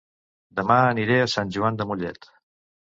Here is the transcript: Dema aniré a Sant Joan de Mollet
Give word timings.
Dema 0.61 0.79
aniré 0.95 1.21
a 1.27 1.31
Sant 1.37 1.55
Joan 1.59 1.79
de 1.83 1.91
Mollet 1.93 2.33